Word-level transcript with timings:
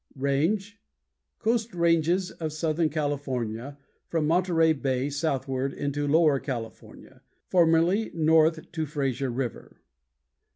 RANGE 0.15 0.81
Coast 1.37 1.75
ranges 1.75 2.31
of 2.31 2.51
southern 2.51 2.89
California 2.89 3.77
from 4.07 4.25
Monterey 4.25 4.73
Bay 4.73 5.11
southward 5.11 5.73
into 5.75 6.07
Lower 6.07 6.39
California; 6.39 7.21
formerly 7.51 8.09
north 8.15 8.71
to 8.71 8.87
Frazer 8.87 9.29
River. 9.29 9.79